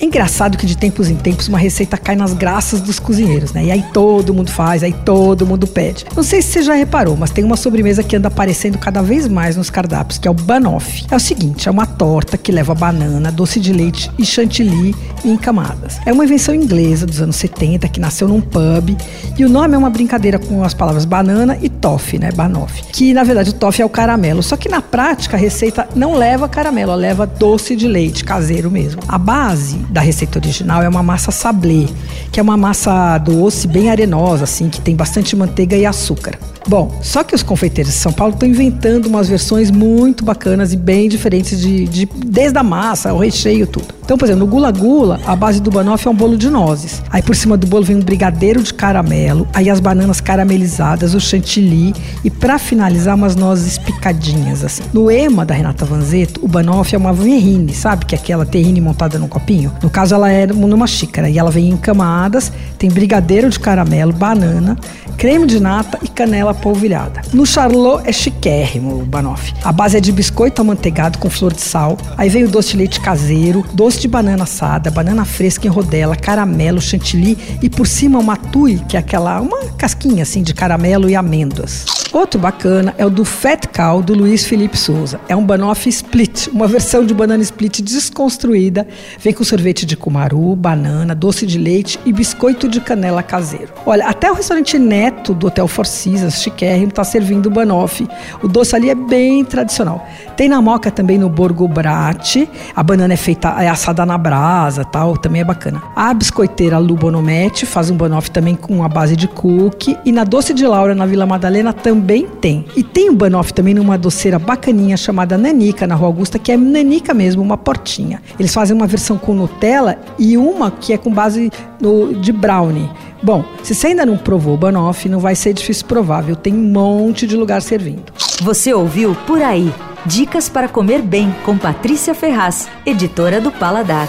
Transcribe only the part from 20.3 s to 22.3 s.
com as palavras banana e toffee, né?